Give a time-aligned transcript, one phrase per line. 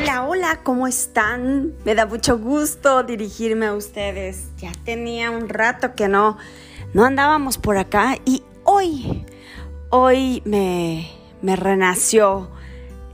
[0.00, 1.74] Hola, hola, ¿cómo están?
[1.84, 4.46] Me da mucho gusto dirigirme a ustedes.
[4.58, 6.38] Ya tenía un rato que no,
[6.94, 9.26] no andábamos por acá y hoy,
[9.90, 11.10] hoy me,
[11.42, 12.48] me renació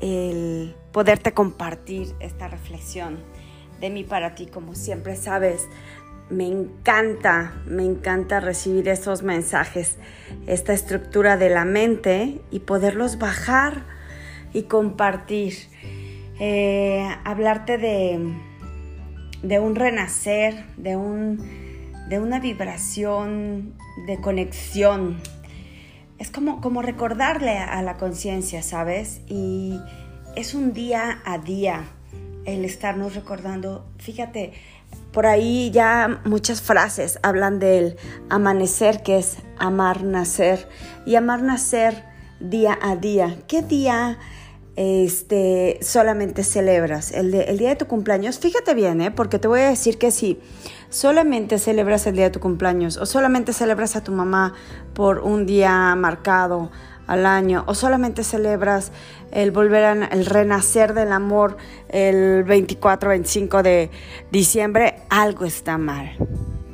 [0.03, 3.19] el poderte compartir esta reflexión
[3.81, 5.67] de mí para ti, como siempre sabes.
[6.29, 9.97] Me encanta, me encanta recibir esos mensajes,
[10.47, 13.87] esta estructura de la mente y poderlos bajar
[14.53, 15.55] y compartir.
[16.41, 18.35] Eh, hablarte de,
[19.43, 21.39] de un renacer, de, un,
[22.09, 23.75] de una vibración
[24.07, 25.19] de conexión.
[26.19, 29.21] Es como, como recordarle a la conciencia, ¿sabes?
[29.29, 29.81] Y
[30.37, 31.85] es un día a día
[32.45, 33.87] el estarnos recordando.
[33.99, 34.53] Fíjate,
[35.13, 37.97] por ahí ya muchas frases hablan del
[38.31, 40.69] amanecer, que es amar nacer,
[41.07, 42.05] y amar nacer
[42.41, 43.37] día a día.
[43.47, 44.19] ¿Qué día?
[44.77, 49.11] Este, solamente celebras el, día de tu cumpleaños, fíjate bien, ¿eh?
[49.11, 50.41] porque te voy a decir que si
[50.89, 54.55] solamente celebras el día de tu cumpleaños o solamente celebras a tu mamá
[54.95, 56.71] por un día marcado
[57.07, 58.91] al año o solamente celebras
[59.31, 61.57] el volver a el renacer del amor
[61.89, 63.91] el 24 25 de
[64.31, 66.17] diciembre, algo está mal.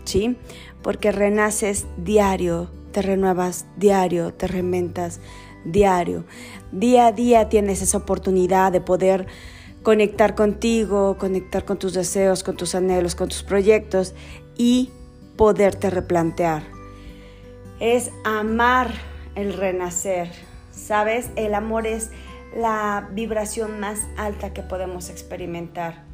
[0.04, 0.36] ¿Sí?
[0.82, 5.20] Porque renaces diario, te renuevas diario, te reinventas
[5.64, 6.24] diario.
[6.72, 9.26] Día a día tienes esa oportunidad de poder
[9.82, 14.14] conectar contigo, conectar con tus deseos, con tus anhelos, con tus proyectos
[14.56, 14.90] y
[15.36, 16.62] poderte replantear.
[17.80, 18.92] Es amar
[19.34, 20.30] el renacer.
[20.72, 21.30] ¿Sabes?
[21.36, 22.10] El amor es
[22.54, 26.04] la vibración más alta que podemos experimentar.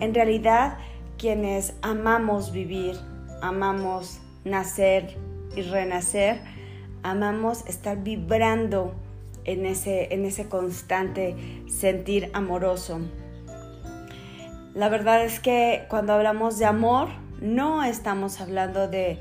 [0.00, 0.78] En realidad,
[1.18, 2.96] quienes amamos vivir,
[3.42, 5.16] amamos nacer
[5.56, 6.40] y renacer,
[7.02, 8.94] amamos estar vibrando
[9.44, 11.36] en ese, en ese constante
[11.68, 13.00] sentir amoroso.
[14.74, 17.08] La verdad es que cuando hablamos de amor,
[17.40, 19.18] no estamos hablando de,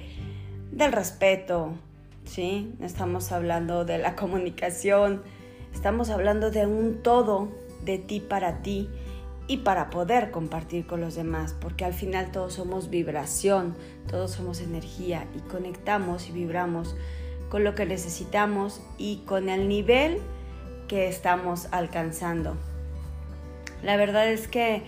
[0.72, 1.74] del respeto,
[2.26, 2.74] ¿sí?
[2.82, 5.24] Estamos hablando de la comunicación,
[5.74, 7.50] estamos hablando de un todo
[7.86, 8.90] de ti para ti
[9.48, 13.76] y para poder compartir con los demás, porque al final todos somos vibración,
[14.10, 16.96] todos somos energía y conectamos y vibramos
[17.50, 20.20] con lo que necesitamos y con el nivel
[20.88, 22.56] que estamos alcanzando.
[23.84, 24.84] La verdad es que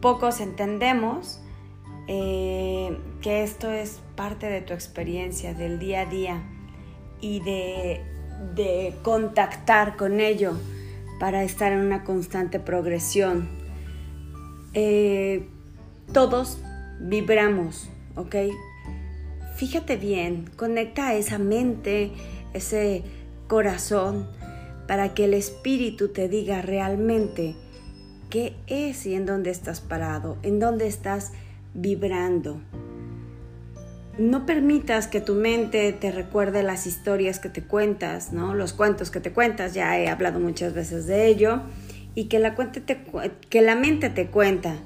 [0.00, 1.40] pocos entendemos
[2.08, 6.42] eh, que esto es parte de tu experiencia, del día a día
[7.20, 8.02] y de,
[9.02, 10.52] contactar con ello
[11.18, 13.48] para estar en una constante progresión.
[14.74, 15.48] Eh,
[16.12, 16.58] todos
[17.00, 18.36] vibramos, ¿ok?
[19.56, 22.12] Fíjate bien, conecta esa mente,
[22.52, 23.02] ese
[23.48, 24.28] corazón,
[24.86, 27.56] para que el espíritu te diga realmente
[28.30, 31.32] qué es y en dónde estás parado, en dónde estás
[31.74, 32.60] vibrando.
[34.18, 38.54] No permitas que tu mente te recuerde las historias que te cuentas, ¿no?
[38.54, 41.60] Los cuentos que te cuentas, ya he hablado muchas veces de ello,
[42.14, 44.76] y que la, que la mente te cuenta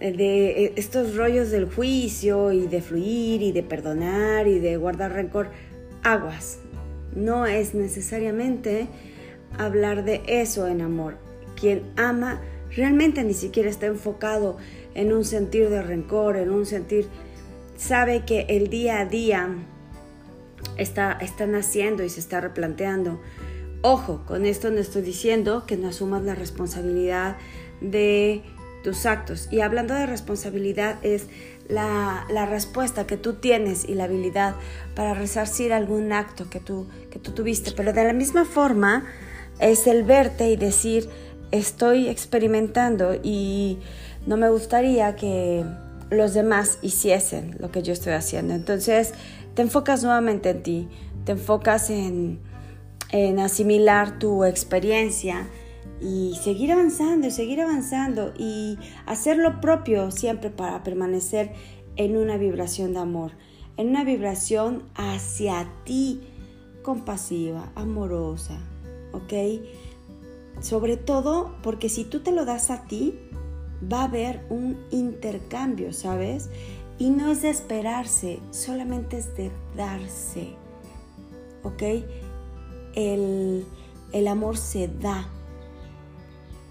[0.00, 5.48] de estos rollos del juicio y de fluir y de perdonar y de guardar rencor,
[6.02, 6.58] aguas.
[7.14, 8.88] No es necesariamente
[9.58, 11.16] hablar de eso en amor.
[11.58, 12.40] Quien ama
[12.70, 14.56] realmente ni siquiera está enfocado
[14.94, 17.06] en un sentir de rencor, en un sentir,
[17.76, 19.48] sabe que el día a día
[20.76, 23.20] está, está naciendo y se está replanteando.
[23.82, 27.36] Ojo, con esto no estoy diciendo que no asumas la responsabilidad
[27.80, 28.42] de
[28.84, 29.48] tus actos.
[29.50, 31.26] Y hablando de responsabilidad es
[31.68, 34.54] la, respuesta que tú tienes y la habilidad
[34.94, 37.72] para resarcir algún acto que tú, que tú tuviste.
[37.72, 39.06] Pero de la misma forma
[39.58, 41.08] es el verte y decir,
[41.50, 43.78] estoy experimentando y
[44.26, 45.64] no me gustaría que
[46.10, 48.54] los demás hiciesen lo que yo estoy haciendo.
[48.54, 49.14] Entonces
[49.54, 50.88] te enfocas nuevamente en ti,
[51.24, 52.38] te enfocas en,
[53.10, 55.48] en asimilar tu experiencia
[56.00, 61.52] y seguir avanzando y seguir avanzando y hacer lo propio siempre para permanecer
[61.96, 63.32] en una vibración de amor,
[63.76, 66.20] en una vibración hacia ti,
[66.82, 68.58] compasiva, amorosa,
[69.12, 69.62] ¿ok?
[70.60, 73.18] Sobre todo porque si tú te lo das a ti,
[73.92, 76.50] va a haber un intercambio, ¿sabes?
[76.98, 80.54] Y no es de esperarse, solamente es de darse,
[81.62, 81.82] ¿ok?
[82.94, 83.64] El,
[84.12, 85.28] el amor se da,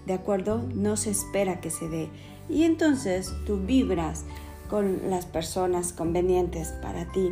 [0.06, 0.62] ¿de acuerdo?
[0.74, 2.08] No se espera que se dé.
[2.48, 4.24] Y entonces tú vibras
[4.68, 7.30] con las personas convenientes para ti.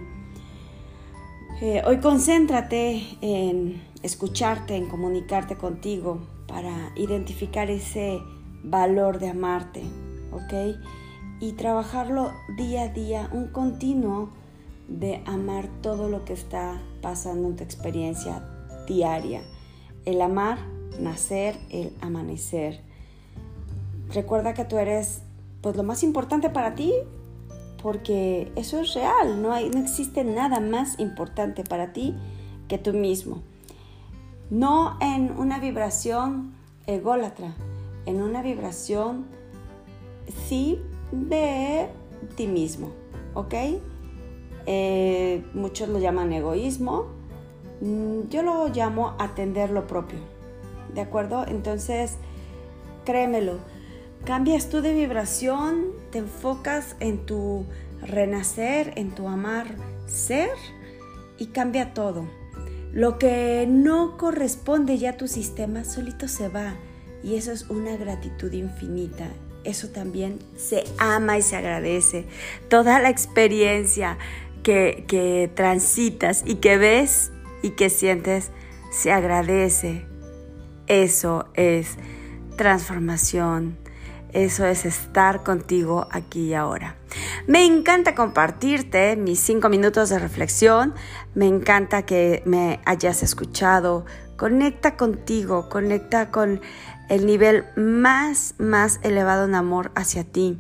[1.61, 8.21] Eh, hoy concéntrate en escucharte, en comunicarte contigo para identificar ese
[8.65, 9.83] valor de amarte,
[10.33, 10.77] ¿ok?
[11.41, 14.31] Y trabajarlo día a día, un continuo
[14.89, 18.43] de amar todo lo que está pasando en tu experiencia
[18.87, 19.43] diaria.
[20.05, 20.59] El amar,
[21.00, 22.81] nacer, el amanecer.
[24.12, 25.23] Recuerda que tú eres
[25.61, 26.93] pues lo más importante para ti
[27.83, 32.15] porque eso es real, no, hay, no existe nada más importante para ti
[32.69, 33.43] que tú mismo.
[34.50, 36.53] No en una vibración
[36.87, 37.55] ególatra,
[38.06, 39.27] en una vibración
[40.49, 40.81] sí
[41.11, 41.88] de
[42.37, 42.91] ti mismo,
[43.35, 43.55] ¿ok?
[44.67, 47.06] Eh, muchos lo llaman egoísmo,
[47.81, 50.21] mm, yo lo llamo atender lo propio,
[50.94, 51.44] ¿de acuerdo?
[51.47, 52.17] Entonces,
[53.05, 53.59] créemelo,
[54.25, 57.67] cambias tú de vibración, te enfocas en tu
[58.00, 59.67] renacer, en tu amar
[60.06, 60.50] ser
[61.39, 62.27] y cambia todo.
[62.93, 66.75] Lo que no corresponde ya a tu sistema solito se va
[67.23, 69.29] y eso es una gratitud infinita.
[69.65, 72.27] Eso también se ama y se agradece.
[72.69, 74.19] Toda la experiencia
[74.62, 77.31] que, que transitas y que ves
[77.62, 78.50] y que sientes
[78.91, 80.12] se agradece.
[80.93, 81.97] Eso es
[82.59, 83.79] transformación,
[84.35, 86.97] eso es estar contigo aquí y ahora.
[87.47, 90.93] Me encanta compartirte mis cinco minutos de reflexión.
[91.35, 94.05] Me encanta que me hayas escuchado.
[94.37, 96.61] Conecta contigo, conecta con
[97.09, 100.59] el nivel más, más elevado en amor hacia ti.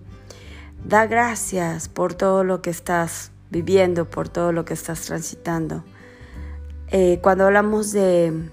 [0.82, 5.84] Da gracias por todo lo que estás viviendo, por todo lo que estás transitando.
[6.88, 8.50] Eh, cuando hablamos de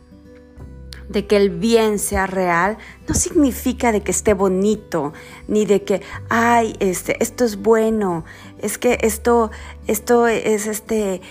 [1.09, 2.77] de que el bien sea real,
[3.07, 5.13] no significa de que esté bonito,
[5.47, 8.23] ni de que, ay, este, esto es bueno,
[8.59, 9.51] es que esto,
[9.87, 11.21] esto es este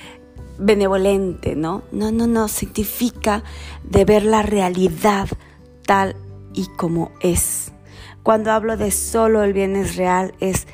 [0.58, 1.84] benevolente, ¿no?
[1.92, 3.44] No, no, no, significa
[3.84, 5.28] de ver la realidad
[5.86, 6.16] tal
[6.52, 7.72] y como es.
[8.24, 10.66] Cuando hablo de solo el bien es real, es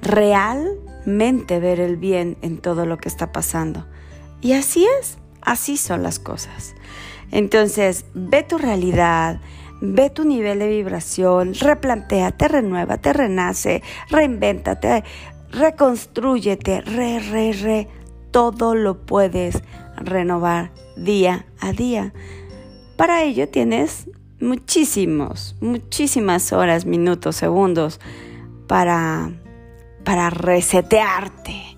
[0.00, 3.86] realmente ver el bien en todo lo que está pasando.
[4.40, 6.74] Y así es, así son las cosas.
[7.32, 9.40] Entonces, ve tu realidad,
[9.80, 15.02] ve tu nivel de vibración, replantéate, renuévate, renace, reinvéntate,
[15.50, 17.88] reconstrúyete, re, re, re.
[18.30, 19.62] Todo lo puedes
[19.96, 22.12] renovar día a día.
[22.96, 24.08] Para ello tienes
[24.40, 27.98] muchísimos, muchísimas horas, minutos, segundos
[28.66, 29.32] para,
[30.04, 31.72] para resetearte.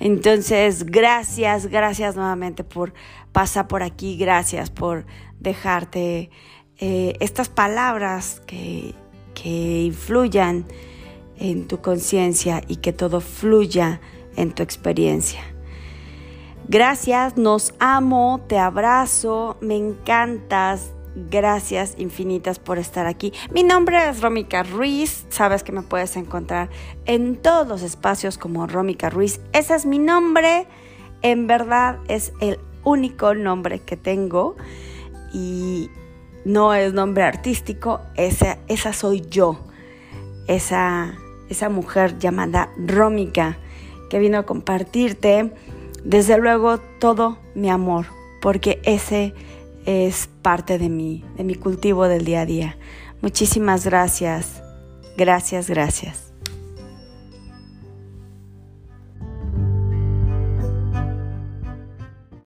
[0.00, 2.94] Entonces, gracias, gracias nuevamente por
[3.32, 5.06] pasar por aquí, gracias por
[5.38, 6.30] dejarte
[6.78, 8.94] eh, estas palabras que,
[9.34, 10.66] que influyan
[11.36, 14.00] en tu conciencia y que todo fluya
[14.36, 15.40] en tu experiencia.
[16.68, 23.32] Gracias, nos amo, te abrazo, me encantas, Gracias infinitas por estar aquí.
[23.52, 25.26] Mi nombre es Rómica Ruiz.
[25.28, 26.70] Sabes que me puedes encontrar
[27.04, 29.40] en todos los espacios como Rómica Ruiz.
[29.52, 30.68] Ese es mi nombre.
[31.22, 34.56] En verdad es el único nombre que tengo
[35.32, 35.90] y
[36.44, 38.00] no es nombre artístico.
[38.16, 39.60] Esa, esa soy yo.
[40.46, 41.14] Esa,
[41.48, 43.58] esa mujer llamada Rómica
[44.08, 45.52] que vino a compartirte,
[46.04, 48.06] desde luego, todo mi amor,
[48.42, 49.34] porque ese
[49.86, 52.76] es parte de mí, de mi cultivo del día a día.
[53.22, 54.62] Muchísimas gracias,
[55.16, 56.29] gracias, gracias.